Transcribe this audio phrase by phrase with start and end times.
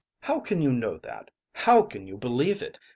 [0.21, 1.29] How can you know that?
[1.53, 2.79] How can you believe it?